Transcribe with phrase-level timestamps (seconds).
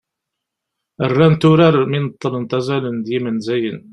[1.11, 3.79] rrant urar mi neṭṭlent "azalen d yimenzayen"